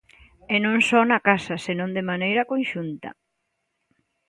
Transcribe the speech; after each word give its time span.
E 0.53 0.55
non 0.65 0.77
só 0.89 1.01
na 1.11 1.19
casa, 1.29 1.55
senón 1.65 1.89
de 1.97 2.03
maneira 2.11 2.47
conxunta. 2.51 3.09